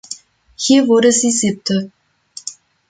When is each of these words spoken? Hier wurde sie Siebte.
Hier 0.55 0.87
wurde 0.87 1.11
sie 1.11 1.29
Siebte. 1.31 1.91